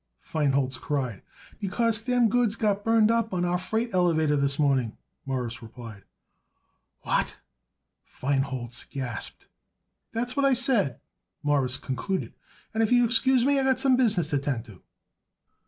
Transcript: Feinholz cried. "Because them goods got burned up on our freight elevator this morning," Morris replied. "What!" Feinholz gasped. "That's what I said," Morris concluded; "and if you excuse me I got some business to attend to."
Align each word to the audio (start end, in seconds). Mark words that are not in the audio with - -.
Feinholz 0.19 0.79
cried. 0.79 1.21
"Because 1.59 2.03
them 2.03 2.27
goods 2.27 2.55
got 2.55 2.83
burned 2.83 3.11
up 3.11 3.35
on 3.35 3.45
our 3.45 3.59
freight 3.59 3.91
elevator 3.93 4.35
this 4.35 4.57
morning," 4.57 4.97
Morris 5.27 5.61
replied. 5.61 6.01
"What!" 7.01 7.37
Feinholz 8.03 8.87
gasped. 8.89 9.45
"That's 10.11 10.35
what 10.35 10.43
I 10.43 10.53
said," 10.53 10.99
Morris 11.43 11.77
concluded; 11.77 12.33
"and 12.73 12.81
if 12.81 12.91
you 12.91 13.05
excuse 13.05 13.45
me 13.45 13.59
I 13.59 13.63
got 13.63 13.79
some 13.79 13.95
business 13.95 14.31
to 14.31 14.37
attend 14.37 14.65
to." 14.65 14.81